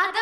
[0.00, 0.14] アドリ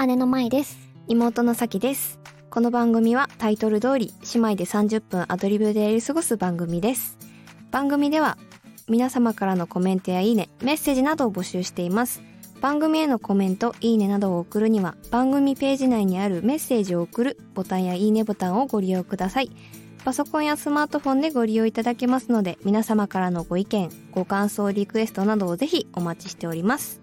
[0.00, 0.76] ブ姉の舞です。
[1.06, 2.18] 妹のさきです。
[2.50, 7.16] この番組はタイトル通り姉妹で30分アドリブでやり過ごす番組です。
[7.70, 8.38] 番組では
[8.88, 12.24] 皆様からのコメントやいいね、メッセージなどを募集しています。
[12.60, 19.52] 番組へのコメント、いいねなどを送るには番組ページ内にあるメッセージを送るボタンやいいねボタンをご利用ください。
[20.04, 27.00] パソコンやスマートフォンでご利用いただけますので皆様からのご意見、ご感想、リクエストなどをぜひお待ちしております。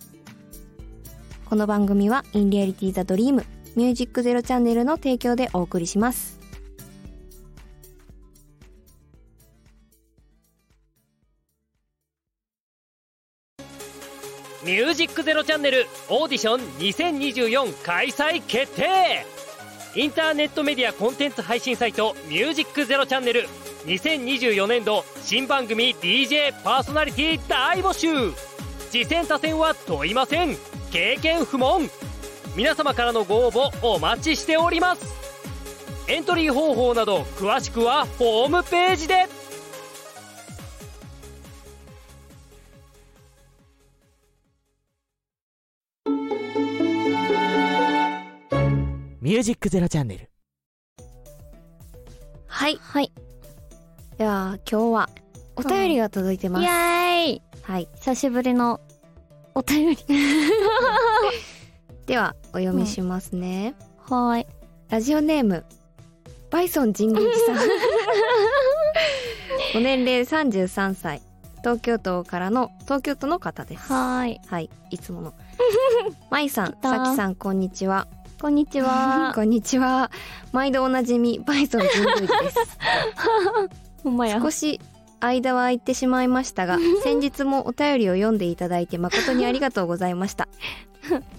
[1.46, 6.40] この番組は In Reality the Dream ミュージックゼロチャンネルの提供でお送りします。
[14.66, 19.37] ミュージックゼロチャンネルオーディション2024開催決定
[19.98, 23.48] インターネットメディアコンテンツ配信サイトミュージックゼロチャンネル。
[23.88, 28.08] 2024年度新番組 DJ パーソナリティ大募集。
[28.92, 30.56] 次戦他戦は問いません。
[30.92, 31.90] 経験不問。
[32.56, 35.04] 皆様からのご応募お待ちしております。
[36.08, 39.26] エントリー方法など詳しくはホームページで。
[49.28, 50.30] ミュージックゼロチャンネル。
[52.46, 52.80] はい。
[52.82, 53.12] はい。
[54.18, 55.10] では今日は
[55.58, 56.64] お便りが届いてます。
[56.64, 57.90] イエーイはい。
[57.96, 58.80] 久しぶりの
[59.54, 59.98] お便り。
[62.08, 63.76] ではお読みしますね。
[63.98, 64.48] はーい。
[64.88, 65.66] ラジオネーム
[66.50, 67.68] バイソン神宮寺さん。
[69.76, 71.22] ご年齢33歳。
[71.58, 73.92] 東京都からの東京都の方です。
[73.92, 74.40] はーい。
[74.48, 74.70] はい。
[74.90, 75.34] いつもの。
[76.30, 78.08] まいさん、さきさん、こんにちは。
[78.40, 79.32] こんにちは。
[79.36, 80.12] こんにちは。
[80.52, 82.78] 毎度おなじみ、バイソン神宮寺です。
[84.04, 84.40] ほんまや。
[84.40, 84.80] 少し
[85.20, 90.48] 間は空いてしまいましたが、 先日もお便りを読んでいただいて誠にありがとうございました。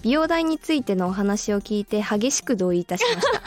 [0.01, 3.41] 美容代についてのお話を聞いて激しく同意いたしました。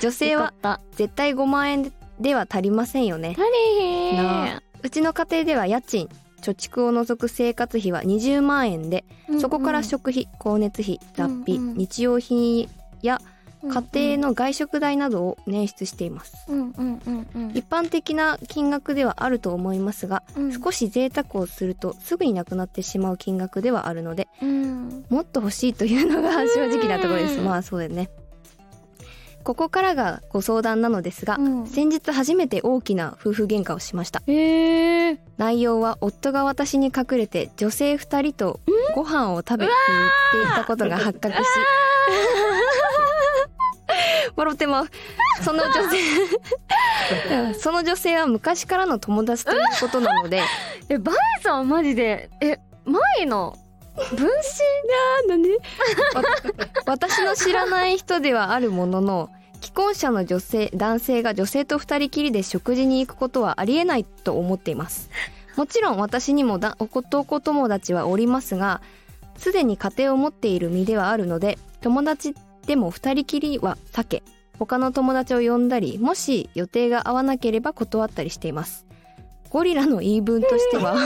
[0.00, 0.52] 女性は。
[0.92, 3.34] 絶対5万円では足りませんよね。
[3.36, 3.40] 足
[3.80, 6.08] りへなあうちの家庭では家賃、
[6.42, 9.40] 貯蓄を除く生活費は20万円で、ん。
[9.40, 12.68] そこから食費、光熱費、雑費、うんうん日用品
[13.00, 13.20] や
[13.64, 16.46] 家家庭の外食代などを捻出しています。
[16.48, 17.50] うんうんうんうん。
[17.54, 25.04] 一般的な金額ではあると思いますが、うん少し贅沢をするとすぐになくなってしまう金額ではあるので、うん。
[25.08, 27.38] もっと欲しいというのが正直なところです。
[27.38, 28.10] うんまあそうだよね。
[29.42, 31.66] ここからがご相談なのですが、うん。
[31.66, 34.22] 先日初めて大きな夫婦喧嘩をしました。
[35.36, 38.60] 内容は夫が私に隠れて女性二人と
[38.94, 41.40] ご飯を食べに行っていたことが発覚し、
[44.36, 44.88] 笑ってまう。
[45.42, 50.42] その女性、 その女性は昔からの友達ということなので、
[50.88, 53.56] え、バイさんマジで、え、前の
[53.94, 55.28] 分身？
[55.28, 55.50] なんで
[56.86, 59.30] 私の知らない人ではあるものの
[59.60, 65.10] 既婚者の女性男性が女性と二人きりで食事に行くことはありえないと思っています。
[65.56, 68.80] もちろん私にもだ男友達はおりますが
[69.36, 72.34] すでに家庭を持っている身ではあるので友達
[72.66, 74.22] でも二人きりは避け
[74.58, 78.86] 他の友達を呼んだりもし予定が合わなければ断ったりしています。
[79.50, 80.96] ゴリラの言い分としては。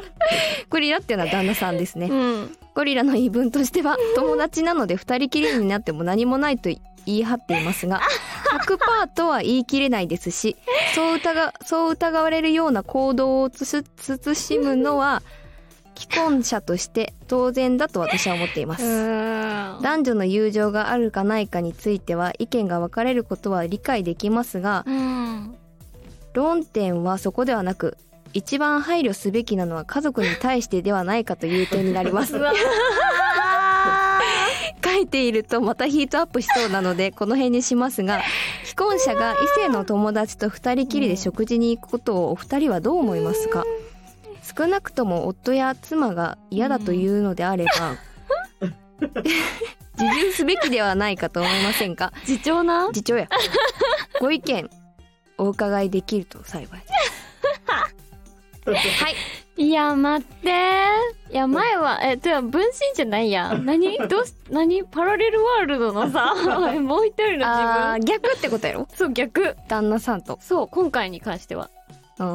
[0.70, 2.56] ゴリラっていうのは旦那さんですね、うん。
[2.74, 6.68] ゴリラの言い分としては友達なので二人きりになっても何もないと
[7.06, 8.00] 言い張っていますが
[8.66, 10.56] 100%とは言い切れないですし
[10.94, 15.22] そう疑そう疑われるような行動をつつ慎むのは
[15.98, 18.84] 既婚者として当然だと私は思っています。
[18.84, 19.82] うん。
[19.82, 25.56] 男女の友情があるかないかについては意見が分かれることは理解できますがうん。
[26.34, 27.96] 論点はそこではなく
[28.36, 32.34] 一番配慮すべきなのは家族に対してではないかという点になります。
[34.84, 38.20] 書いているとまたヒートアップしそうなのでこの辺にしますが
[38.64, 43.64] 既婚者が異性の友達と二人きりで食事に行くことをお二人はどう思いますか？
[44.56, 47.96] 少なくとも夫や妻が嫌だというのであれば
[49.98, 52.12] 自重すべきではないかと思いませんか？
[52.26, 52.88] 自重な？
[52.92, 53.28] 次長や。
[54.20, 54.70] ご意見
[55.38, 57.25] お伺いできると幸いです
[58.74, 59.14] はい
[59.58, 60.50] いや、待って。
[61.30, 63.64] いや、前は、え、てか、分身じゃないやん。
[63.64, 63.96] 何？
[64.06, 64.84] どうし、何？
[64.84, 66.34] パラレルワールドのさ、
[66.78, 68.04] もう一人の自分。
[68.04, 68.86] 逆ってことやろ？
[68.94, 69.56] そう、逆。
[69.66, 71.70] 旦那さんとそう、今回に関しては。
[72.18, 72.32] うー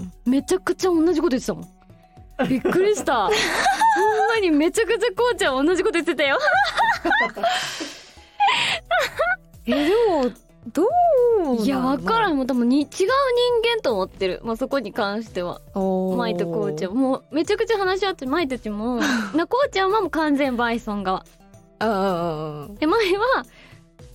[0.00, 1.68] んめちゃくちゃ同じこと言ってたもん。
[2.48, 3.26] びっくりした。
[3.28, 3.32] ほん
[4.28, 6.38] まにめちゃくちゃこうちゃん同じこと言ってたよ。
[9.66, 10.30] えでも
[10.72, 10.82] ど
[11.52, 12.34] ういやわからん。
[12.34, 14.40] んもう多分に違う人間と思ってる。
[14.42, 15.60] まあそこに関しては。
[15.74, 16.94] 舞とこうちゃん。
[16.94, 18.96] もうめちゃくちゃ話し合って舞たちも
[19.34, 21.24] なこうちゃんはもう完全バイソン側。
[21.80, 23.44] うんうんうんで舞は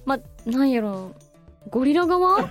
[0.05, 1.11] まなんやろ
[1.69, 2.37] ゴリラ側？
[2.41, 2.43] バ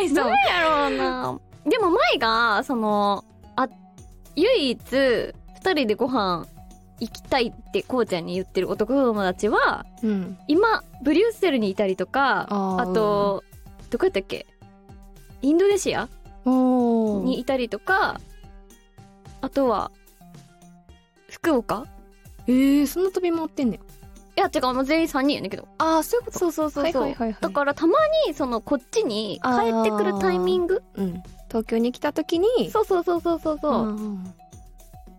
[0.00, 0.16] イソン。
[0.16, 1.40] なんやろうな。
[1.66, 3.24] でも舞がその
[3.56, 3.68] あ
[4.36, 5.34] 唯一二
[5.72, 6.46] 人でご飯
[7.06, 10.38] 行きたいってこうちゃんに言ってる男友達はうん。
[10.48, 13.44] 今ブリュッセルにいたりとかあと
[13.90, 14.46] どこやったっけ？
[15.42, 16.08] インドネシア
[16.44, 18.20] おにいたりとか
[19.40, 19.90] あとは
[21.30, 21.86] 福岡？
[22.46, 23.82] えー、そんな飛び回ってんねんい
[24.36, 25.68] やてかもう全員3人やねんけど。
[25.78, 26.38] ああそういうこと。
[26.40, 27.40] そうそうそうそう、はいはいはいはい。
[27.40, 30.82] だからたまにそのこっちに帰ってくるタイミング？
[30.96, 31.22] うん。
[31.48, 32.70] 東京に来た時に。
[32.70, 33.58] そうそうそうそうそう。
[33.62, 34.34] そう、ん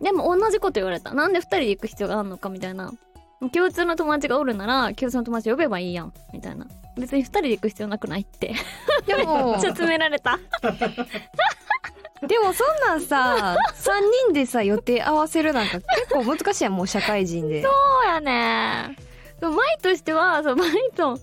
[0.06, 1.16] でも同じこと言われた。
[1.16, 2.94] なんで2人で行く必要があるのかみたいな。
[3.52, 6.13] 共通の友達がおるなら共通の友達呼べばいいやん。
[6.31, 6.68] みたいな。
[6.96, 8.54] 別に2人で行く必要なくないって。
[9.07, 10.40] でもちょっと詰められた。
[12.22, 13.92] でもそんなんさ3
[14.28, 17.63] 人でさ予定合わせるなんか結構難しいやんもう社会人で。
[17.63, 18.96] そうやね。
[19.40, 21.19] でも舞としてはそう舞と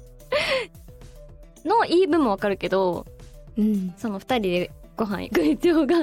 [1.65, 3.07] の言い分もわかるけど
[3.57, 3.95] うん。
[3.97, 6.03] その2人でご飯行く必要があ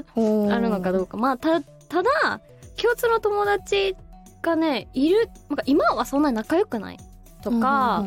[0.60, 1.18] るのかどうか。
[1.18, 2.40] まあたただ
[2.82, 3.96] 共通の友達
[4.42, 6.98] がねいるなんか今はそんなに仲良くない？
[7.42, 8.06] とか、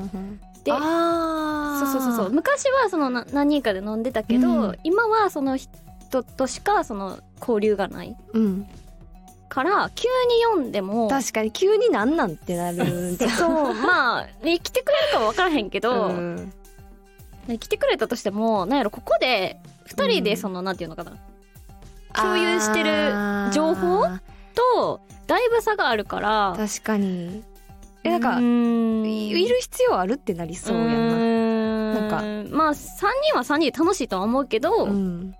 [0.64, 2.32] であそうそうそうそう。
[2.32, 8.16] 昔はそのな何人かで飲んでたけど、うん今はその人としかその交流がない。
[8.32, 8.66] うん。
[9.48, 16.52] から急に読んでも確かに急になんなんってなる そうまあね来てくれるかは分からへんけど、うん。
[17.46, 19.58] ね来てくれたとしてもなんやろここで
[19.88, 21.12] 2人でその、なんていうのかな
[22.14, 23.12] 共有してる
[23.52, 26.54] 情報あとだいぶ差があるから。
[26.54, 27.42] ー確かに。
[28.04, 32.00] えなんかいいる必要あるってなりそうやな。
[32.00, 32.10] なん
[32.48, 32.56] か。
[32.56, 32.74] まあ3
[33.28, 35.34] 人は3人で楽しいとは思うけど、うん。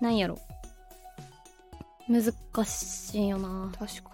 [0.00, 0.38] なんやろ。
[2.08, 2.32] 難
[2.64, 3.70] しいよな。
[3.78, 4.10] 確か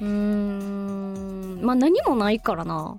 [0.00, 1.60] うーん。
[1.62, 2.96] まあ何もないからな。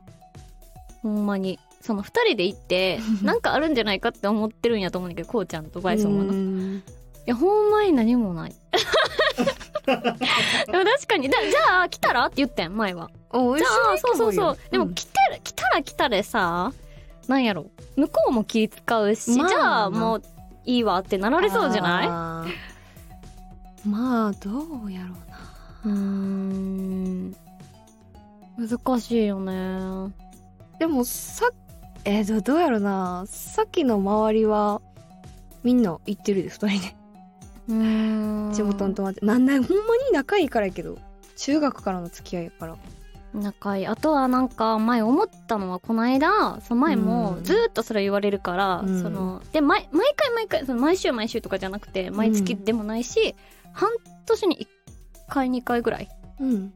[1.01, 1.59] ほんまに。
[1.81, 6.83] その2人で行って なんかあるんじゃないかって思ってるんやと思うんだけどこうちゃんとバイソンはな、いうん。
[7.25, 8.55] やほんまに何もない
[9.85, 11.29] 確かに。
[11.29, 13.09] だじゃあ来たらって言ったやん前は。
[13.31, 14.57] おじゃあそうそうそう。
[14.71, 16.71] でもん来てる来たら来たでさ
[17.27, 17.67] なんやろ。
[17.95, 19.47] 向こうも気使うし、まあ。
[19.49, 20.23] じゃあもう
[20.65, 22.45] いいわってなられそうじゃな
[23.85, 23.87] い？
[23.87, 24.49] まあど
[24.85, 25.37] うやろうな。
[25.85, 27.35] うーん。
[28.57, 30.13] 難しいよね。
[30.79, 31.49] でもさ
[32.05, 33.23] えー、どどうやろうな。
[33.27, 34.81] さっきの周りは
[35.63, 36.95] みんな行ってるで二人で
[37.67, 39.73] 地元の友達なんだほんまに
[40.11, 40.97] 仲いいからやけど。
[41.35, 42.75] 中学からの付き合いやから。
[43.33, 43.87] 仲いい。
[43.87, 47.43] あとはなんか前思ったのはこの間その前もうん。
[47.43, 49.01] ずーっとそれ言われるから、うん。
[49.01, 53.35] そので毎毎回毎回その毎週毎週とかじゃなくて毎月でもないし、
[53.71, 53.89] 半
[54.25, 54.67] 年に
[55.27, 56.73] 1回2回ぐらいうん。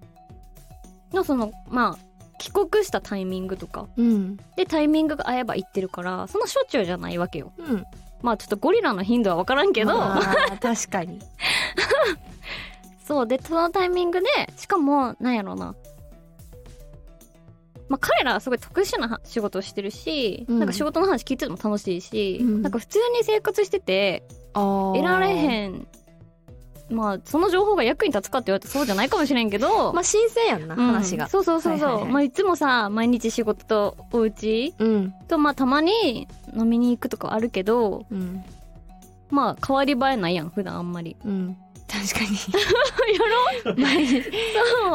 [1.13, 2.07] のそのまあ
[2.39, 3.87] 帰国したタイミングとか。
[3.95, 4.37] うん。
[4.55, 7.51] でタイミングが合えば行ってるからそのしょっちゅうじゃないわけよ。
[7.57, 7.85] うん
[8.21, 11.19] まあちょっとゴリラの頻度は分からんけど、まあ確かに。
[13.05, 14.27] そうでそのタイミングで
[14.57, 15.75] しかもなんやろうな。
[17.89, 20.59] まあ彼らはすごい特殊なは仕事をしてるし、うん。
[20.59, 22.61] なんか仕事の話聞いてても楽しいし、うん。
[22.61, 25.87] なんか普通に生活しててあ得られんへん
[26.89, 30.87] まあその情報が役に立つかって言われたらそうじゃないかもしれんけど、 まあ新鮮やんなうん。
[30.87, 31.27] 話が。
[31.27, 32.11] そうそうそうそう、はいはいはい。
[32.13, 35.13] まあいつもさ毎日仕事とお家うん。
[35.27, 36.27] とまあたまに
[36.57, 38.43] 飲みに行くとかあるけどうん。
[39.29, 41.15] まあ変わり映えないやん普段あんまり。
[41.25, 41.57] うん。
[41.89, 42.37] 確かに。
[43.65, 43.75] やろ？
[43.81, 44.21] 毎そ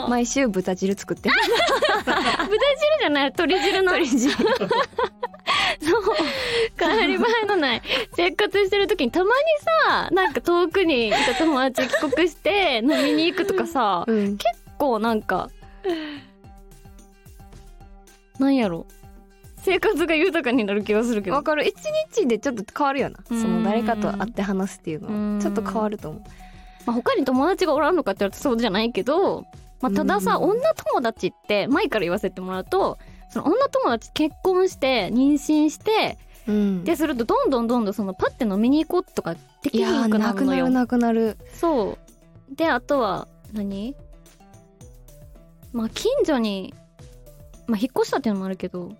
[0.06, 0.08] う。
[0.10, 1.34] 毎週豚汁作ってる。
[2.04, 2.48] 豚汁
[3.00, 4.34] じゃない鶏汁の鶏汁
[5.82, 6.02] そう。
[6.78, 7.82] 変わり映えのない。
[8.14, 9.30] 生活してる時にたまに
[9.90, 14.36] さなんか遠くにいた友達帰国して飲みに行くとかさうん。
[14.36, 14.44] 結
[14.78, 15.50] 構なんか
[18.38, 18.86] なんやろ。
[19.58, 21.36] 生活が豊かになる気がするけど。
[21.36, 21.64] わかる。
[21.66, 21.74] 一
[22.16, 23.18] 日でちょっと変わるよな。
[23.28, 23.62] そうん。
[23.62, 25.36] の誰かと会って話すっていうのうん。
[25.36, 26.22] はちょっと変わると思う。
[26.84, 29.44] まあ、他に友達がおらんのかって言われたらそうじゃないけど、
[29.80, 30.50] まあ、たださ、うん。
[30.50, 32.98] 女友達って前から言わせてもらうと
[33.32, 36.84] その女友達結婚して妊娠してうん。
[36.84, 40.68] でするとどんどんどんどんそのパッて飲みに行こうとかできいやーひんくなるのよ。
[40.68, 41.54] なくなるなくなる。
[41.54, 41.98] そ
[42.50, 42.54] う。
[42.54, 43.96] であとは何？
[45.72, 46.74] まあ近所に
[47.66, 48.92] まあ引っ越したっていうのもあるけど、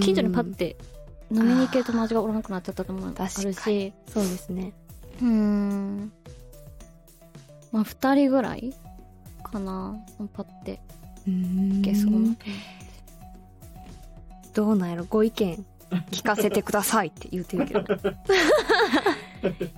[0.00, 0.76] 近所にパッて
[1.30, 3.92] 飲みに行ける友達がおらなくなっちゃったともあるし。
[4.08, 4.72] そうですね。
[5.20, 6.12] うーん。
[7.72, 8.74] まあ2人ぐらい
[9.44, 9.94] かな。
[10.32, 10.80] パッて。
[11.28, 11.80] うん。
[11.80, 12.34] いけそうな
[14.56, 15.64] どうなんやろご意見
[16.10, 17.82] 聞かせてくださいって言ってるけど。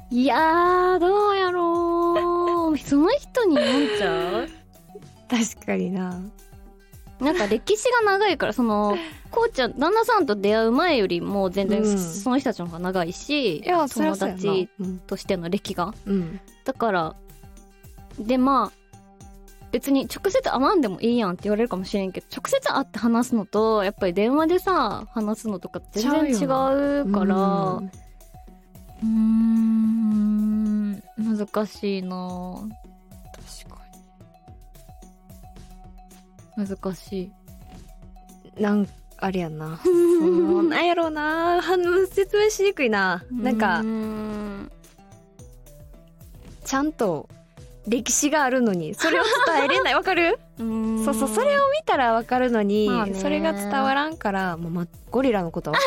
[0.08, 2.78] いやーどうやろう。
[2.78, 4.48] その人に読んじゃう？
[5.28, 6.22] 確かにな。
[7.18, 8.96] なんか歴史が長いからその
[9.32, 11.98] こうちゃん旦那さんと出会う前よりも全然うん。
[11.98, 13.88] その人たちの方が長いし、うやな。
[14.16, 15.92] 達うん、としての歴が。
[16.06, 17.16] うん、だから
[18.20, 18.77] でまあ
[19.70, 27.82] 別に直接会わんでもいいやんって言われるかもしれんけど直接会って話すのとやっぱり電話でさ話すのとか全然違うから
[29.02, 31.02] うん。
[31.18, 32.68] 難しいな。
[33.32, 33.80] 確か
[36.56, 37.32] 難しい。
[38.56, 39.78] になんあれやんな。
[39.84, 41.60] そうなんやろうな。
[42.10, 43.24] 説明しにくいな。
[43.30, 43.82] なんか
[46.64, 47.28] ちゃんと
[47.88, 49.94] 歴史があるのにそれを伝えれない。
[49.96, 50.38] わかる？
[50.58, 50.62] う
[51.04, 53.14] そうそうそれを見たらわかるのに、まあね。
[53.14, 55.78] それが伝わらんからもう、ま、ゴリラのことは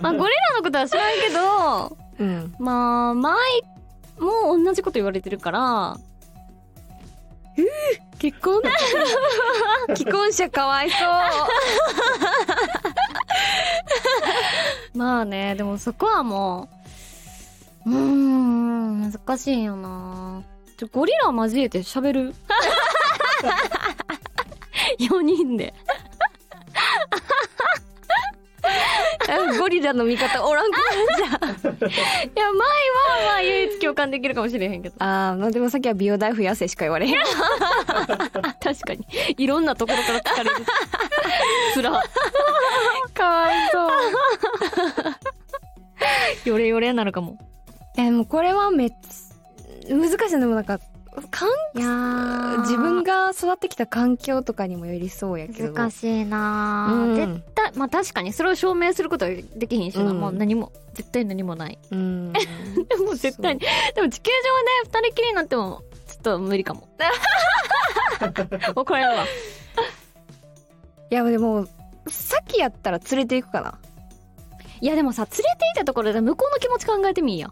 [0.00, 2.54] まあゴリラのことは知らんけど うん。
[2.58, 3.34] まあ前
[4.18, 5.96] も同じこと言われてるから
[8.18, 8.62] 結婚？
[9.96, 10.98] 既婚者かわいそう。
[14.98, 16.68] まあねでもそこはも
[17.86, 20.42] ううーん難しいよな
[20.78, 22.34] ちょゴリラ交えて喋る
[25.00, 25.74] ？4人で。
[29.58, 32.62] ゴリラの味方おらんくなるじゃんいや前は
[33.26, 34.94] まあ唯一共感できるかもしれへんけど。
[35.02, 37.14] ああでもさっきは美容大増やせしか言われへん。
[38.62, 39.04] 確かに。
[39.36, 40.56] いろんなところから聞かれる。
[41.74, 42.02] つら
[43.14, 43.90] かわいそう。
[46.48, 47.36] ヨレヨレになるかも。
[47.96, 49.27] えでもこれはめっちゃ
[49.88, 50.78] 難しいでもなんか
[51.30, 52.60] かんいやー。
[52.60, 55.72] 自分が育ってきた環境とかにもよりそうやけど。
[55.72, 57.14] 難しいなうん。
[57.14, 60.20] ー、絶対まあ確かにそれを証明することはできひんしな、うん。
[60.20, 61.78] もう何も絶対何もない。
[61.90, 62.32] うん。
[62.32, 62.40] で
[62.96, 63.60] も絶対に
[63.94, 64.30] でも地球
[64.84, 66.88] 上で二人きりになってもちょっと無理かも。
[68.74, 69.24] 怒られるわ。
[71.10, 71.66] いやでも
[72.08, 73.78] さっきやったら連れていくかな。
[74.80, 77.50] いやでもさ連れて行ったところで向こうの気持ち考えてみいや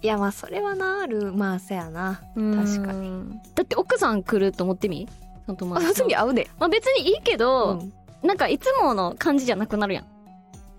[0.00, 2.20] いやまあそれはなあるまあそやな。
[2.34, 3.40] 確かに。
[3.54, 5.08] だって奥さん来ると思ってみ？
[5.46, 5.94] その友達と。
[6.04, 7.92] 時会うで、まあ別にいいけど、うん。
[8.26, 10.04] なんかいつもの感じじゃなくなるやん。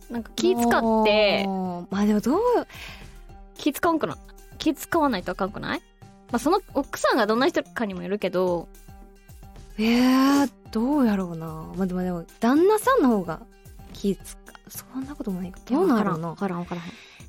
[0.10, 1.46] なんか気使って。
[1.90, 2.40] まあでもどう
[3.56, 4.18] 気使わんくな
[4.58, 5.82] 気使わないとあかんくない？
[6.32, 8.70] まあその奥さんがどんな人かにもよるけど。
[9.78, 11.46] えー、どうやろうな。
[11.76, 13.42] まあでもでも旦那さんの方が
[13.92, 14.72] 気使う。
[14.72, 15.60] そんなこともないか。
[15.66, 16.30] どうなるの？
[16.30, 16.60] わからん。
[16.60, 16.84] わからんわからん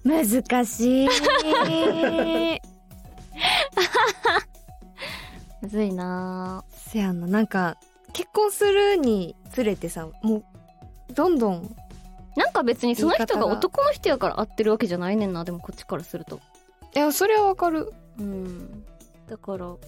[0.05, 1.09] 難しい。
[5.63, 6.65] むずいな。
[6.71, 7.27] せやんな。
[7.27, 7.77] なんか
[8.13, 10.45] 結婚するにつれてさもう
[11.15, 11.77] どんどん
[12.37, 15.45] なんか別にその人が男の人やから会ってるわけじゃないねんな。
[15.45, 16.41] でもこっちからすると。
[16.95, 17.93] いやそれはわかる。
[18.19, 18.85] うん。
[19.29, 19.79] だからむ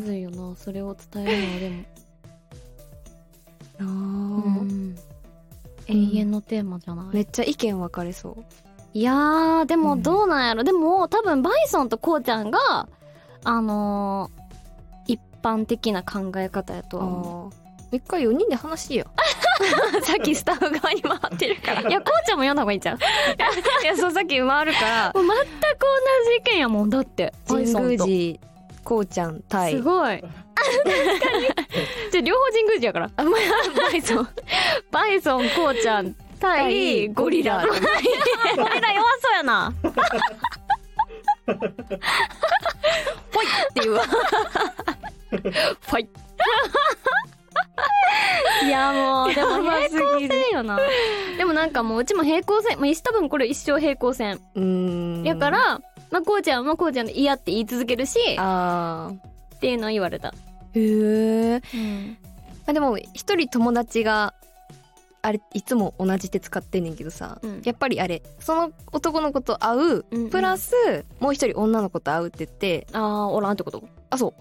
[0.00, 0.54] ずいよな。
[0.56, 1.84] それを伝えるのはでも。
[3.80, 4.60] あー。
[4.60, 4.96] うん
[5.90, 8.44] 永遠のテーマじゃない、めっちゃ意見分かれそう。
[8.92, 12.88] いやーでもどうなんやろ、でも多分バイソンとこうちゃんが
[13.44, 14.40] あのー
[15.06, 17.96] 一般的な考え方やとは思あー。
[17.96, 19.06] 一回4人で話しよ。
[19.98, 21.82] う さっきスタッフ側に回ってるから。
[21.82, 22.98] ういやこうちゃんも読んだ方がいいんちゃう？
[23.82, 25.12] いやそうさっき回るから。
[25.16, 27.32] 全く同じ意見やもんだって。
[27.48, 27.98] 神宮
[28.38, 28.49] 寺
[28.84, 30.22] こうちゃん対すごい。
[32.12, 33.10] じゃあ両方神宮寺やから。
[33.16, 34.28] あ、まあ、バイソン。
[34.90, 37.64] バイソン、こうちゃん対ゴリラ。
[37.66, 38.00] ゴリラ弱
[39.20, 39.72] そうやな。
[43.70, 46.08] っていうわファイ。
[48.62, 50.78] いやもう、でも平行線よな。
[51.38, 54.40] でもなんかもううちも平行線、まあ、多分これ一生平行線。
[54.54, 59.12] うーんやから、まあこうちゃんはこうちゃんで嫌って言い続けるし、あ
[59.56, 60.34] っていうのを言われた。
[60.74, 62.16] ーへえうん。
[62.66, 64.34] あでも一人友達が
[65.22, 67.62] あれいつも同じ手使ってんねんけどさ、うん。
[67.64, 70.30] やっぱりあれその男の子と会う、うんうん。
[70.30, 70.74] プラス
[71.18, 73.82] もう一人女の子と会うって言ってあー、おらんってこと？
[74.10, 74.34] あそ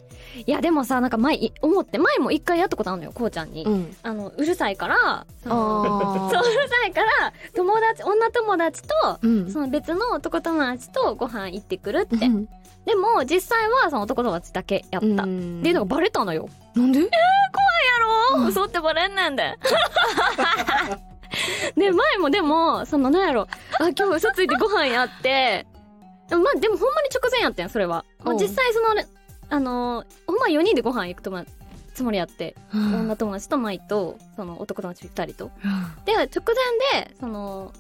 [0.46, 3.96] いやでもさなんか前い思って前も一回やったことあるのよこうちゃんに、ううん。
[4.04, 8.90] あのうるさいからそううるさいから友達女友達と
[9.22, 9.52] うん。
[9.52, 12.46] その別の男友達とご飯行ってくるって、うん。
[12.86, 15.68] でも実際はその男友達だけやった、ってうん。
[15.68, 16.50] いうのがバレたのよ。
[16.74, 17.02] なんで？
[17.02, 17.08] や
[18.00, 19.56] ろ嘘ってバレんねん で
[21.76, 23.48] で前もでもそのなんやろ。
[23.80, 25.68] あ今日嘘ついてご飯やって。
[26.28, 28.06] でもまあでもほんまに直前やったんそれは、
[28.40, 29.08] 実際そのね
[29.50, 31.52] あのーほんま4人でご飯行く友達
[31.94, 32.96] つもりやって、うん。
[33.02, 35.52] 女友達と舞とその男友達2人と。
[36.06, 36.28] で直
[36.94, 37.74] 前でその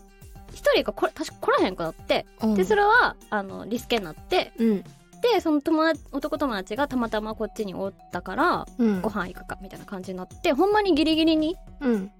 [0.51, 2.55] 1人がこれ確か来らへんくなって、うん。
[2.55, 4.51] でそれはあのリスケになって。
[4.57, 4.83] うん
[5.21, 9.01] でその友達男友達がたまたまこっちにおったからうん。
[9.01, 12.11] ご飯行くかみたいな感じになってほんまにギリギリにうん。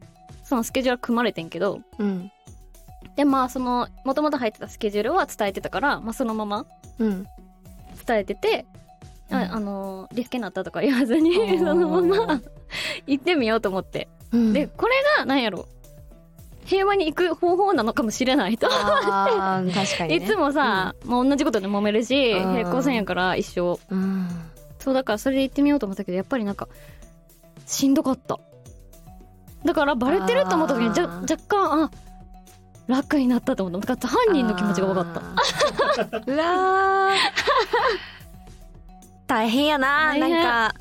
[0.44, 2.32] そのスケジュールは組まれてんけどうん。
[3.16, 6.66] でまあそのもともと入ってたスケジュールは伝えてたから、まあ、そのまま
[7.00, 7.26] うん。
[8.06, 8.66] 伝えてて、
[9.30, 9.36] うん。
[9.36, 12.42] ああのリスケになったとか言わずに そのまま
[13.08, 14.54] 行ってみようと思って、うん。
[14.54, 15.68] でこれが何やろ
[16.70, 20.16] 平和に行く方法なのかもしれないと、あー確かにね。
[20.24, 22.54] いつもさ、まあ、同じことで揉めるしうん。
[22.54, 24.28] 平行線やから一生うん。
[24.78, 26.68] そうだからそれで行ってみようと思ったけどやっぱりなんか
[27.66, 28.38] しんどかった。
[29.66, 31.92] だからバレてると思った時にじゃ若干あ
[32.88, 33.96] 楽になったと思った。
[34.08, 36.06] 犯人の気持ちが分かった。
[36.06, 37.14] た うわー。
[39.26, 40.76] 大変やななんか。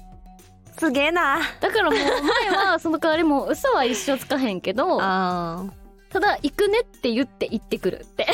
[0.78, 1.40] すげえな。
[1.60, 5.64] だからもう前はその代わりもう嘘は一生つかへんけど あ
[6.10, 8.26] ただ行くねって言って行ってくるって。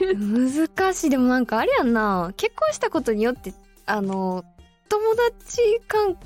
[0.00, 1.10] ー難しい。
[1.10, 2.32] でもなんかあれやんな。
[2.36, 3.52] 結婚したことによって
[3.86, 4.44] あの
[4.88, 6.16] 友達関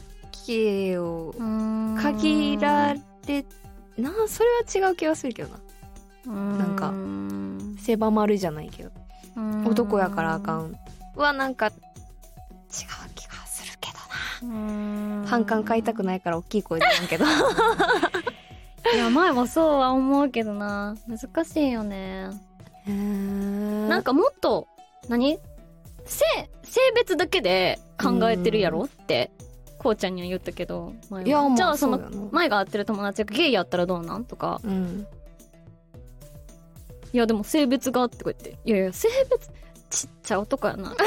[0.46, 1.34] 係を
[2.00, 2.94] 限ら
[3.26, 3.44] れ
[3.96, 4.50] なそれ
[4.82, 5.50] は違う気がするけど
[6.26, 6.32] な。
[6.32, 6.92] なんか
[7.82, 8.90] 狭まるじゃないけど。
[9.66, 10.74] 男やからあかん。
[11.16, 11.72] はなんか違う
[13.14, 13.90] 気がするけ
[14.42, 15.26] どな。
[15.26, 17.24] 反感買いたくないから大きい声で言うけど
[18.94, 20.96] いや前もそうは思うけどな。
[21.06, 22.28] 難しいよね。
[22.86, 24.66] ななんかもっと
[25.08, 25.38] 何？
[26.04, 26.24] 性
[26.64, 28.84] 性別だけで考えてるやろ？
[28.84, 29.30] って
[29.78, 31.28] こうちゃんには言ったけど前は。
[31.28, 31.98] いやまあじゃあその
[32.32, 34.24] 前が会ってる友達がゲイやったらどうなん？
[34.24, 34.60] とか。
[34.64, 35.06] うん。
[37.12, 38.58] いやでも性別がってこう言って。
[38.64, 39.50] いやいや性別
[39.90, 40.94] ちっちゃい男やな。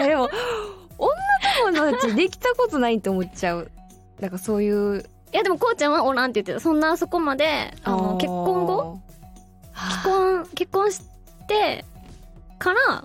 [0.00, 0.28] えでも
[0.96, 1.12] 女
[1.82, 3.70] 友達できたことないって思っちゃう
[4.20, 6.60] なんかそういういやでもこうちゃんはおらんって言ってた。
[6.60, 9.00] そんなそこまであの結婚後？
[9.74, 11.00] 結婚結婚し
[11.48, 11.84] て
[12.58, 13.04] から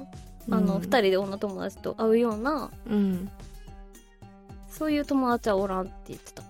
[0.52, 3.30] あの、うん二人で女友達と会うようなうん。
[4.70, 6.44] そういう友達はおらんって言ってた。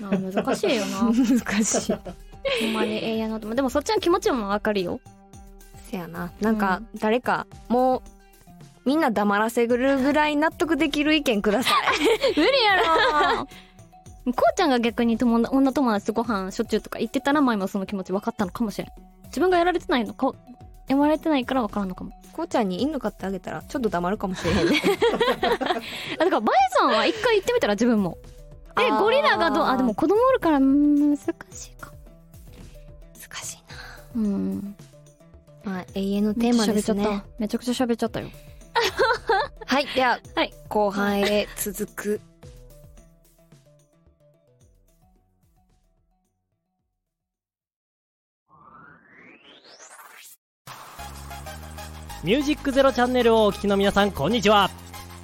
[0.00, 0.96] なあ難しいよな。
[0.98, 2.66] ほ 難しい。
[2.66, 5.00] んまに永遠の友でもそっちの気持ちもわかるよ。
[5.90, 6.32] せやな。
[6.40, 8.02] なんか誰かもう
[8.84, 11.74] みんな黙らせるぐらい納得できる意見ください。
[12.36, 13.46] 無理やろ。
[14.32, 18.88] こうちゃんが逆に友達女友達とご飯しょっちゅうとか言ってたら前もその気持ち分かったのかもしれん。
[19.26, 20.32] 自分がやられてないのか
[20.88, 22.12] やられてないから分からんのかも。
[22.32, 24.80] こうちゃんに犬飼ってあげたらちょっと黙るかもしれへんね。
[26.18, 28.18] あだからバイソンは一回言ってみたら自分も。
[28.76, 31.92] でゴリラがどうあでも子供おるからうん難しいか。
[33.20, 33.58] 難しい
[34.16, 34.76] うん。
[35.64, 37.22] なまあ永遠のテーマですね。
[37.38, 38.28] めちゃくちゃ喋っちゃったよ
[39.66, 40.52] はいでは、はい。
[40.68, 42.20] 後半へ続く。
[52.24, 54.70] ミュージックゼロチャンネルをお聞きの皆さんこんにちは。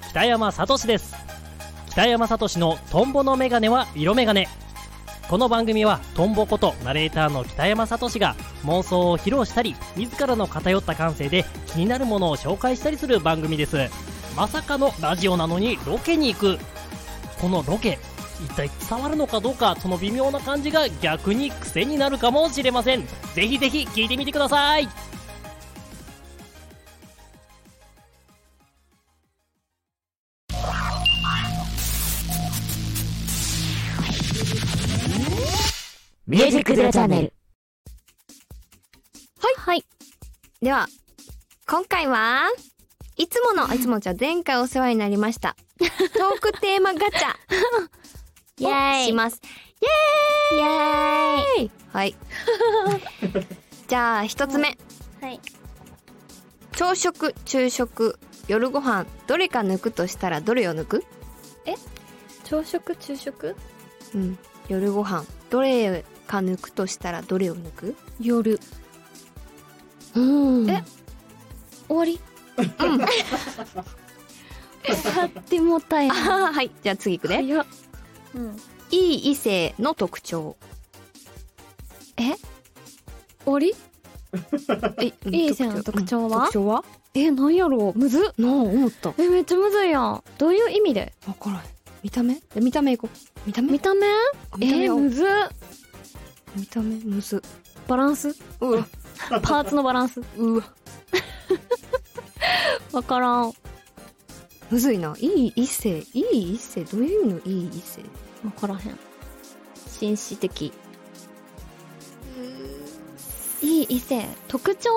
[0.09, 1.15] 北山さとしです。
[1.91, 4.47] 北山さとしのトンボのメガネは色メガネ。
[5.29, 13.77] この番組はトンボことナレーターの北山さとしが妄想を披露したり自らの偏った感性で気になるものを紹介したりする番組です
[14.35, 16.59] まさかのラジオなのにロケに行く。
[17.41, 17.99] このロケ
[18.43, 23.05] 一体伝わるのかどうかその微妙な感じが逆に癖になるかもしれません。
[23.33, 24.87] ぜひぜひ聞いてみてください。
[36.27, 37.33] ミュージックゼロチャンネル。
[39.39, 39.53] はい。
[39.57, 39.85] はい。
[40.61, 40.87] では
[41.67, 42.43] 今回は？
[43.19, 45.57] いつものいつもじゃ前回お世話になりました。
[45.77, 47.35] トークテーマガチャ。
[48.59, 49.03] イエーイ。
[49.03, 49.41] をします。
[49.81, 51.71] イエーイ。
[51.91, 52.15] はい。
[53.89, 54.77] じゃあ一つ目。
[55.19, 55.41] はい。
[56.71, 61.03] 朝食昼食夜ご飯どれか抜くとしたらどれを抜く？
[62.45, 63.55] 朝食昼食？
[64.15, 64.39] うん。
[64.69, 65.25] 夜ご飯。
[65.49, 67.97] どれか抜くとしたらどれを抜く？
[68.21, 68.61] 夜。
[70.15, 70.69] うん。
[70.69, 70.85] え？
[71.89, 72.21] 終わり？
[72.59, 72.95] う
[74.93, 74.95] ん。
[74.95, 76.15] さってもたやん。
[76.47, 76.71] あーはい。
[76.83, 77.35] じゃあ次いくね。
[77.43, 77.65] 早っ。
[78.35, 78.57] うん。
[78.91, 80.55] いい異性の特徴。
[82.17, 83.73] 終わり？
[85.01, 86.27] えいい異性の特徴。
[86.29, 86.37] は？
[86.37, 86.45] うん。
[86.45, 86.83] 特徴は？
[87.13, 87.97] えなんやろう。
[87.97, 88.33] むずっ。
[88.37, 89.13] なあ思った。
[89.17, 90.23] えめっちゃむずいやん。
[90.37, 91.13] どういう意味で？
[91.25, 91.61] 分からん。
[92.03, 92.35] 見た目？
[92.53, 93.17] で見た目いこう。
[93.45, 93.71] 見た目？
[93.73, 94.05] 見た目？
[94.07, 94.11] え
[94.57, 95.27] 見た目をー、むずっ。
[96.55, 97.41] 見た目むず。
[97.87, 98.35] バランス？
[98.61, 98.87] うわ。
[99.41, 100.21] パーツのバランス？
[100.37, 100.63] うわ
[102.91, 103.53] わ わからん。
[104.69, 105.15] むずいな。
[105.19, 108.01] いい異性いい異性どういう意味のいい異性
[108.45, 108.99] わからへん。
[109.87, 110.73] 紳士的。
[113.61, 114.89] いい異性特徴？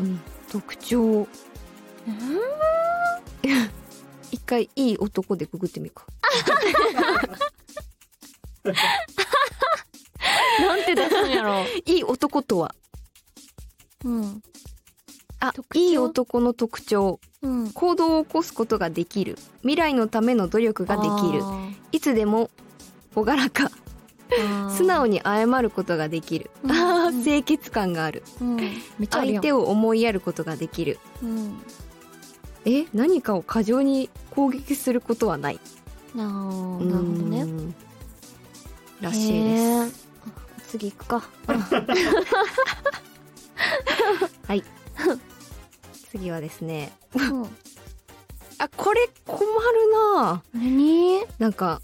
[0.00, 0.20] うん。
[0.50, 1.28] 特徴。
[4.30, 6.06] 一回いい男でググってみるか。
[10.60, 11.64] なんて出すんやろ。
[11.86, 12.74] いい男とは。
[14.04, 14.42] うん
[15.40, 17.20] あいい男の特徴。
[17.42, 17.70] うん。
[17.72, 19.36] 行動を起こすことができる。
[19.60, 21.42] 未来のための努力ができる。
[21.44, 22.50] あいつでも
[23.14, 23.70] 朗らか。
[24.30, 24.70] ー。
[24.70, 26.50] 素直に謝ることができる。
[26.64, 26.72] うん。
[26.72, 28.24] あ ー清潔感がある。
[28.40, 28.58] うん。
[29.10, 30.98] 相手を思いやることができる。
[31.22, 31.58] うん。
[32.64, 35.60] え何かを過剰に攻撃することはない。
[36.14, 37.42] なるほどね。
[37.42, 37.74] うん。
[39.00, 40.08] らしいです。
[40.68, 41.22] 次行くか。
[44.46, 44.64] はい
[46.10, 47.44] 次はですねうん。
[48.60, 49.46] あこれ困る
[50.16, 50.42] な。
[50.52, 51.24] 何？
[51.38, 51.80] なんか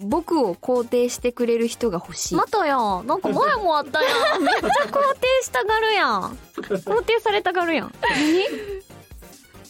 [0.00, 3.06] 僕を肯定してくれる人が欲しい、またやん。
[3.06, 4.42] なんか前もあったやん。
[4.42, 6.38] めっちゃ肯定したがるやん。
[6.56, 7.94] 肯定されたがるやん。
[8.00, 8.44] 何？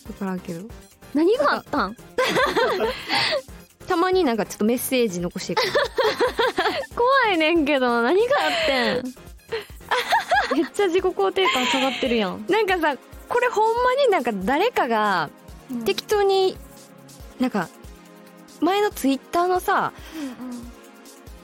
[0.06, 0.68] 分からんけど
[1.14, 1.96] 何があったん？
[3.88, 5.72] たまになんかちょっとメッセージ残してくる。
[6.94, 9.14] 怖いねんけど何があってん？
[10.54, 12.96] めっちゃ自己肯定感下がってるやん、なんかさ
[13.29, 15.31] これほんまになんか誰かが
[15.85, 16.57] 適当に
[17.38, 17.69] なんか
[18.61, 19.93] 前のツイッターのさ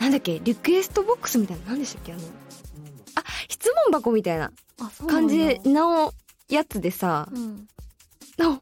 [0.01, 2.23] なんだっけリクエストボックスみたいな何でしたっけあの
[3.17, 4.51] あ質問箱みたいな
[5.07, 6.13] 感やじの
[6.49, 7.67] やつでさうん。
[8.37, 8.61] な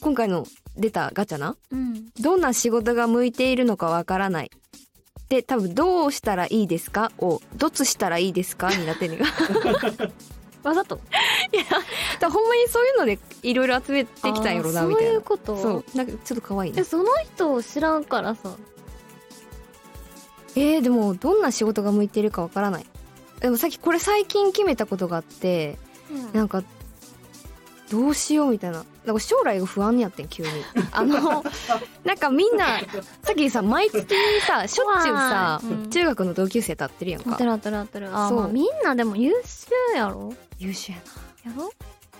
[0.00, 0.46] 今回の
[0.76, 2.06] 出たガチャなうん。
[2.20, 4.50] どんな仕事が向いているのかわからない。
[5.28, 9.26] で多分どうしたらいいですかをどつしたらいいですかになってんねんが
[10.66, 10.98] わざと。
[12.20, 15.10] だほんまにそういうのでいろいろ集めてきたんやろなみたいな。
[15.10, 15.56] そういうこと？
[15.56, 15.84] そう。
[15.96, 16.80] なんかちょっと可愛いな。
[16.80, 18.50] えその人を知らんからさ。
[20.56, 22.86] えー、でもどんな仕事が向いてるかわからない。
[23.40, 25.78] でもさっきこれ最近決めたことがあって
[26.32, 26.64] なんか
[27.90, 28.84] どうしようみたいな。
[29.04, 30.48] なんか将来が不安になってん急に。
[30.92, 31.44] あの
[32.04, 32.80] なんかみんな
[33.22, 34.06] さっきさ毎月
[34.46, 35.90] さしょっちゅうさ、うん。
[35.90, 37.30] 中学の同級生と会ってるやんか。
[37.32, 38.08] 当たる当たる当たる。
[38.12, 38.38] あーそう。
[38.38, 40.34] まあみんなでも優秀やろ。
[40.58, 40.98] 優秀や
[41.44, 41.52] な。
[41.52, 41.70] やろ？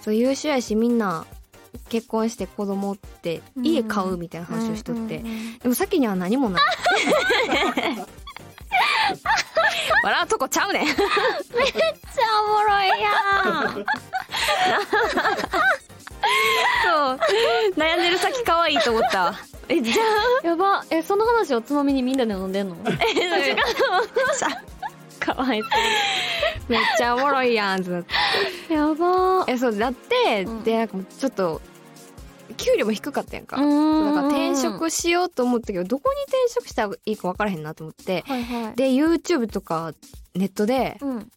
[0.03, 1.27] そう優秀やしみんな
[1.89, 5.59] 結婚して子供って家買うみたいな話をしとって、うんうんうん。
[5.59, 6.63] でも先には何もない。
[10.03, 10.85] 笑うとこちゃうねん。
[10.87, 11.01] めっちゃ
[12.45, 13.85] おもろいやん
[16.85, 17.19] そう。
[17.77, 19.25] 悩んでる先可愛いと思った。
[19.25, 19.35] わ
[19.69, 19.95] えじゃ
[20.45, 20.47] あ。
[20.47, 20.85] やば。
[20.91, 22.77] えその話をつまみにみんなで飲んでんの？
[25.19, 25.69] かわいそ
[26.69, 28.15] めっちゃおもろいやんってなって
[28.71, 29.45] うやば。
[29.49, 30.63] えそうだって、うん。
[30.63, 31.61] でなんかもうちょっと
[32.57, 33.67] 給料も低かったやんか、んだ
[34.15, 38.25] から転職しようと思ったけどどこに転職したらいいか分からへんなと思って。
[38.27, 38.77] はいはい。
[38.77, 39.93] で YouTube とか
[40.35, 41.29] ネットでうん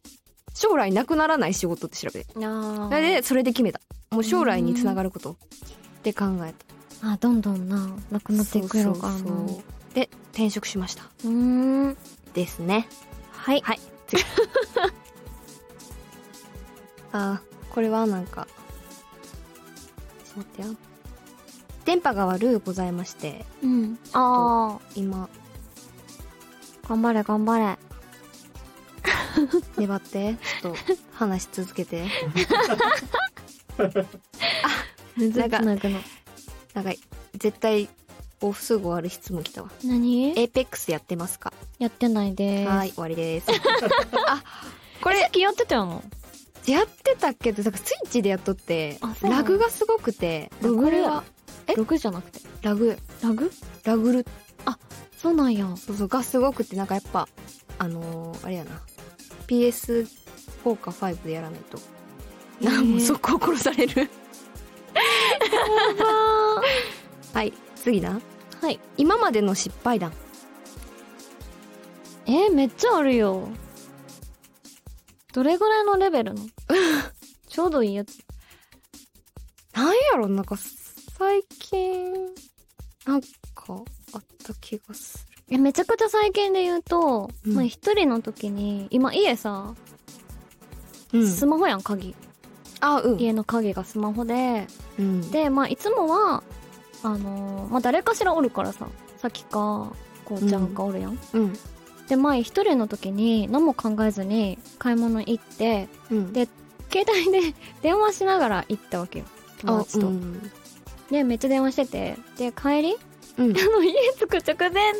[0.53, 2.33] 将来なくならない仕事って調べて。
[2.33, 3.79] でそれで決めた。
[4.11, 5.31] もう将来につながること。
[5.31, 5.35] っ
[6.03, 6.53] て考え
[7.01, 7.11] た。
[7.13, 9.13] あどんどんななくなっていくやろうから
[9.93, 11.03] で転職しました。
[11.23, 11.29] うー
[11.91, 11.97] ん。
[12.33, 12.87] ですね。
[13.31, 13.61] はい。
[13.61, 13.79] はい。
[14.07, 14.23] 次。
[17.11, 18.47] あーこれはなんか。
[20.25, 20.75] ちょっと待ってよ。
[21.85, 23.45] 電波が悪うございまして。
[23.63, 23.97] うん。
[24.13, 25.29] ああ今。
[26.87, 27.77] 頑張れ頑張れ
[29.77, 30.77] 粘ってちょっと
[31.13, 32.05] 話し続けて。
[35.15, 35.91] むずなんかつなんか
[37.35, 37.89] 絶対
[38.41, 39.69] おすぐ終わる質問来たわ。
[39.83, 40.29] 何？
[40.29, 41.51] エーペックスやってますか？
[41.77, 42.59] やってないで。
[42.59, 43.47] ーすはい終わりです。
[44.27, 44.43] あ
[45.01, 46.01] これさっきやってたよな
[46.65, 50.83] やってたけどなんかスイッチでやっとってラグがすごくてラグ？
[50.83, 51.23] これは
[51.67, 51.75] え？
[51.75, 52.41] ログじゃなくて？
[52.61, 52.97] ラグ。
[53.21, 53.51] ラグ？
[53.83, 54.25] ラグル。
[55.17, 55.65] そうなんや。
[55.75, 57.27] そうそうがすごくてなんかやっぱ
[57.77, 58.81] あのー、あれやな
[59.49, 61.77] PS4 か5でやらないと。
[61.77, 62.65] へー。
[62.65, 64.09] なんも速攻殺される。
[67.33, 68.19] はい次な
[68.61, 68.79] はい。
[68.97, 70.13] 今までの失敗談。
[72.25, 73.47] えー、めっちゃあるよ。
[75.33, 76.45] どれぐらいのレベルの？
[77.47, 78.19] ちょうどいいやつ。
[79.73, 80.57] なんやろなんか
[81.17, 82.13] 最近
[83.05, 83.27] なんか
[84.13, 85.25] あった気がす
[85.57, 87.53] めちゃくちゃ最近で言うと、うん。
[87.53, 89.73] まあ一人の時に今家さ、
[91.11, 92.15] るスマホやん鍵。
[92.81, 93.19] あうん。
[93.19, 95.31] 家の鍵がスマホでうん。
[95.31, 96.43] でまあいつもは
[97.03, 99.91] あのーまあ誰かしらおるからささきか
[100.25, 101.53] こうちゃんかおるやん、うん。
[102.07, 106.33] で前一人の時に何も考えずに買い物行ってうん。
[106.33, 106.47] で
[106.91, 109.25] 携帯で 電話しながら行ったわけよ
[109.61, 110.51] 友達と、うん。
[111.09, 112.95] でめっちゃ電話しててで帰り
[113.39, 113.57] うん。
[113.57, 114.99] あの家着く直前で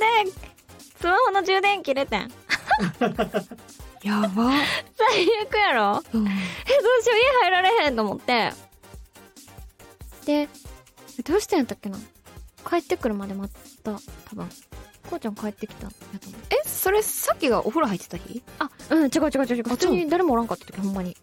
[1.00, 2.32] スマホの充電切れてん。
[4.02, 4.52] やば、
[4.96, 6.04] 最悪やろ？
[6.14, 6.38] うん、えど
[7.00, 7.18] うしよう？
[7.18, 8.54] 家入られへんと思って。
[10.26, 10.48] で
[11.26, 11.98] どうしてんやったっけな？
[12.70, 14.00] 帰ってくるまで待った多
[14.36, 14.50] 分。
[15.10, 16.42] こうちゃん帰ってきたんやと思う。
[16.50, 18.42] えそれさっきがお風呂入ってた日？
[18.60, 19.64] あうん違う違う違う違う。
[19.64, 21.18] 普通に誰もおらんかった時ほんまに。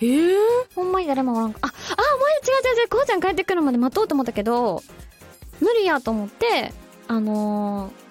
[0.00, 0.36] ええ
[0.74, 2.88] ほんまに誰もおらんかああお前違う違う違う。
[2.88, 4.82] こうちゃん帰ってくるまで待とうと思ったけど
[5.60, 6.72] 無理やと思って
[7.08, 8.06] あのー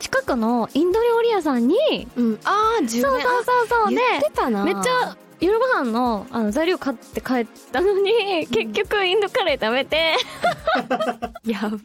[0.00, 1.76] 近くのインド料理屋さんに
[2.16, 2.38] うん。
[2.44, 3.88] ああ充電そうそうそうそう。
[3.90, 10.14] でめっちゃ夜ご飯のあの材料買って帰ったのに、結局インドカレー食べて。
[11.44, 11.70] やば。
[11.70, 11.76] で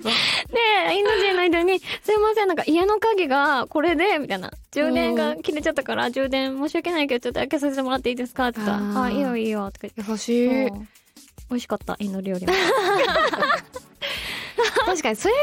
[0.96, 10.12] インド人の人に「すいませんなんか家の鍵がこれで」みたいな「充電が切れちゃったから充電申し訳ないけどちょっと開けさせてもらっていいですか?」って言ったら「あいいよいいよ」とか言って。
[10.12, 10.50] 優しい。
[11.50, 12.54] 美味しかったインド料理も
[14.86, 15.40] 確かにそれ考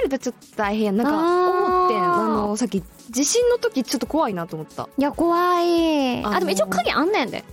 [0.00, 4.88] えるとちょっと大変やなんか思ってんあのさっき地震の時ちょっと怖いなと思った。
[4.96, 6.24] いや怖い。
[6.24, 7.44] あでも一応鍵あんねんで。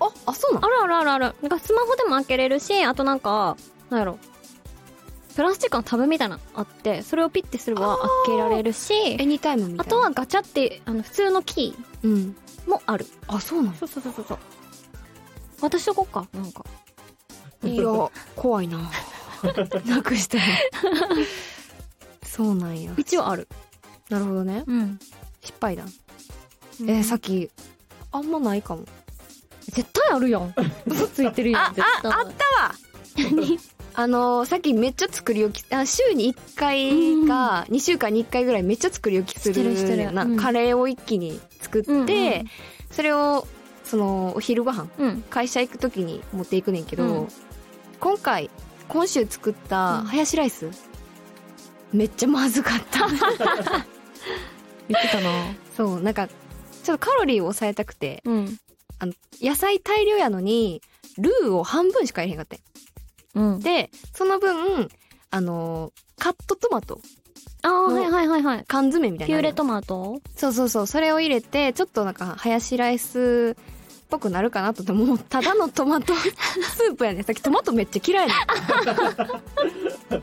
[0.00, 1.34] ああそうなのあるあるあるある。
[1.42, 3.56] なんかスマホでも開けれるしあとなんか
[3.90, 4.18] なんやろ。
[5.34, 7.96] プラスチックのタブみたいなのあってそれをピッてすれば
[8.26, 9.82] 開けられるしエニタイムみたいな。
[9.82, 12.36] あとはガチャってあの普通のキうん。
[12.66, 13.06] ーもある。
[13.28, 14.38] あそうなのそうそうそうそうそう。
[15.60, 16.64] 渡しとこっかなんか。
[17.64, 17.84] いや
[18.34, 18.90] 怖いな
[19.86, 20.44] なくしたら
[22.26, 22.92] そうなんや。
[22.96, 23.48] 一応ある。
[24.08, 24.64] なるほどね。
[24.66, 24.98] うん。
[25.42, 25.84] 失敗だ
[26.80, 27.50] えーさっき
[28.10, 28.84] あんまないかも。
[29.68, 30.54] 絶対あるやん。
[30.86, 31.62] 嘘ついてるやん。
[31.62, 31.74] ああ
[32.04, 32.74] あったわ。
[33.94, 40.12] あのーさっきめっちゃ作り置きあ週に1回か2週間に1回ぐらいめっちゃ作り置きするしてるしてる。
[40.12, 40.36] なうん。
[40.38, 42.08] カレーを一気に作って、うんうん。
[42.90, 43.46] それを
[43.84, 45.22] そのお昼ご飯うん。
[45.28, 47.28] 会社行く時に持っていくねんけど、うん。
[48.00, 48.50] 今回
[48.92, 50.04] 今週作ったうん。
[50.04, 50.68] ハヤシライス、
[51.92, 53.08] めっちゃまずかった。
[53.08, 55.30] 言ってたな。
[55.74, 58.22] そうなんかちょっとカロリーを抑えたくて。
[58.26, 58.58] うん。
[59.40, 60.82] 野菜大量やのに
[61.18, 62.60] ルーを半分しか入れへんかって。
[63.38, 63.60] んうん。
[63.60, 64.88] でその分
[65.30, 67.00] あのーカットトマト。
[67.62, 68.64] ああはいはいはいはい。
[68.68, 70.20] 缶詰みたいなピューレトマト？
[70.36, 70.86] そうそうそう。
[70.86, 73.81] それを入れてちょっとなんかハヤシライスっ
[74.12, 75.18] ぽくなるかなと思ってもう。
[75.18, 77.20] ただのトマト スープやね。
[77.20, 80.20] んさっきトマトめっちゃ嫌いなの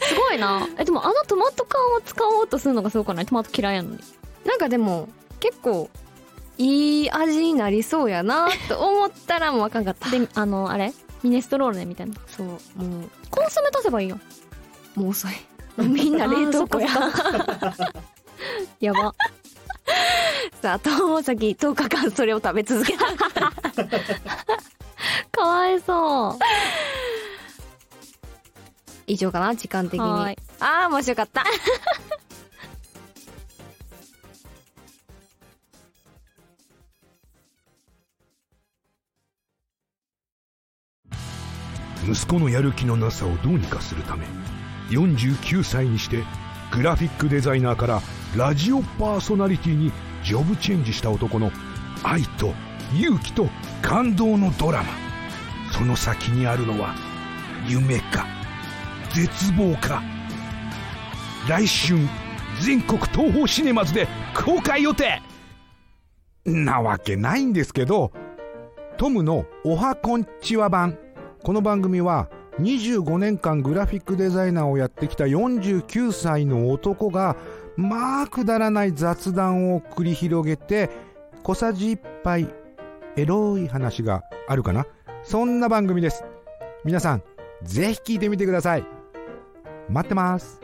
[0.00, 0.66] すごいな。
[0.78, 3.26] えでもあのトマト缶を使おうとするのがすごくない？
[3.26, 3.98] トマト嫌いやのに。
[4.44, 5.08] なんかでも
[5.40, 5.90] 結構
[6.58, 10.10] いい味になりそうやなと思ったらもうあかんかった。
[10.10, 10.92] であのあれ？
[11.22, 12.14] ミネストローネみたいな。
[12.28, 12.46] そう。
[12.46, 12.60] もう。
[13.30, 14.18] コンソメ足せばいいよ
[14.94, 15.32] もう遅い。
[15.78, 16.88] みんな冷凍庫や。
[18.80, 19.14] やば
[20.62, 23.06] さあとさっき10日間それを食べ続けた。
[25.32, 26.38] かわいそう。
[29.06, 30.06] 以上かな時間的に。
[30.06, 31.44] ああ面白かった。
[42.08, 44.26] 息子のやる気のなさをどうにかするため
[44.90, 46.24] 49歳にして
[46.72, 48.00] グラフィックデザイナーから
[48.36, 51.50] ラジオパーソナリティにジョブチェンジした男の
[52.04, 52.52] 愛と
[52.94, 53.48] 勇気と
[53.82, 54.88] 感動のドラマ。
[55.72, 56.94] その先にあるのは
[57.68, 58.26] 夢か
[59.12, 60.00] 絶望か。
[61.48, 61.98] 来春
[62.60, 65.20] 全国東宝シネマズで公開予定。
[66.44, 68.12] なわけないんですけど
[68.96, 70.96] トムのおはこんちは版。
[71.42, 72.28] この番組は
[72.60, 77.36] 25年間グラフィックデザイナーをやってきた49歳の男が
[77.76, 80.90] まあくだらない雑談を繰り広げて
[81.42, 82.48] 小さじ1杯
[83.16, 84.86] エロい話があるかな？
[85.22, 86.24] そんな番組です。
[86.84, 87.22] 皆さん
[87.62, 88.86] ぜひ聞いてみてください。
[89.88, 90.60] 待ってます。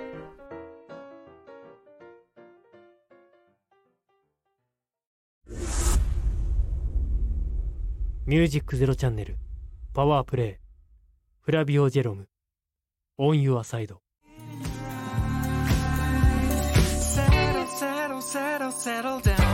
[8.26, 9.36] ミュージックゼロチャンネル
[9.94, 10.56] パワープレイ
[11.42, 12.28] フラビオ・ジェロム。
[13.18, 14.02] オン・ユア・サイド
[18.70, 19.45] Settle down.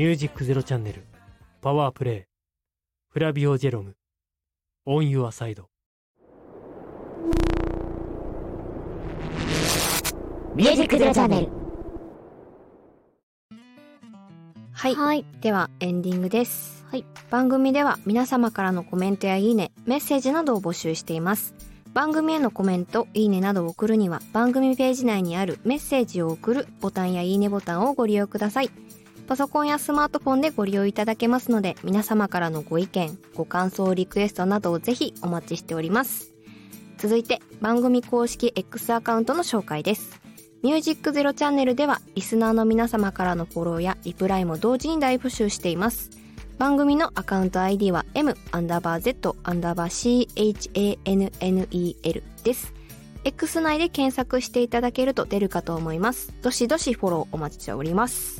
[0.00, 1.02] ミュージックゼロチャンネル、
[1.60, 2.22] パワープレイ、
[3.10, 3.96] フラビオ・ジェロム、
[4.86, 5.68] オン・ユア・サイド。
[10.54, 11.48] ミュージックゼロチャンネル。
[14.72, 14.94] はい。
[14.94, 16.86] はいでは、エンディングです。
[16.90, 17.04] はい。
[17.28, 21.54] 番組では皆様からのコメントやいいね、メッセージなどを募集しています。
[21.92, 28.70] 番組へのコメント、いいねなどを送るには、番組ページ内にあるメッセージを送るボタンやいいねボタンをご利用ください。
[29.30, 36.34] パソコンやスマートフォンでご利用いただけますので皆様からのご意見ご感想リクエストなどをぜひお待ちしております。
[36.98, 40.20] 続いて番組公式 X アカウントの紹介です。
[40.64, 46.10] ミュージックゼロチャンネルではリスナーの皆様からのフォローやリプライも同時に大募集しています。
[46.58, 50.26] 番組のアカウント ID は M アンダーバー Z アンダーバー
[51.04, 52.74] CHANNEL です。
[53.22, 56.34] X 内で検索していただけると出るかと思います。
[56.42, 58.39] どしどしフォローお待ちしております。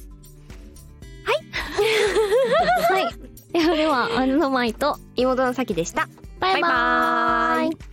[2.91, 3.53] はい。
[3.53, 6.09] ではではアンノマイと妹のさきでした。
[6.39, 7.91] バイバーイ。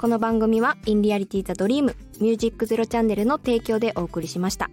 [0.00, 4.70] この番組はインリアリティザドリームミュージックゼロチャンネルの提供でお送りしました